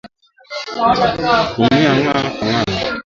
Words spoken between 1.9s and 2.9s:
nga wa ngano